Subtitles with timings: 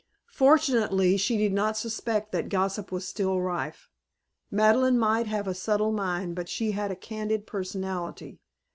[0.33, 3.87] Fortunately she did not suspect that gossip was still rife.
[4.49, 8.39] Madeleine might have a subtle mind but she had a candid personality.